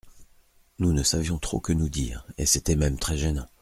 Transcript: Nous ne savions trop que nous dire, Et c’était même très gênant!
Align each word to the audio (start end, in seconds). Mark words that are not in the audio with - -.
Nous 0.79 0.93
ne 0.93 1.03
savions 1.03 1.37
trop 1.37 1.59
que 1.59 1.73
nous 1.73 1.87
dire, 1.87 2.25
Et 2.39 2.47
c’était 2.47 2.75
même 2.75 2.97
très 2.97 3.19
gênant! 3.19 3.45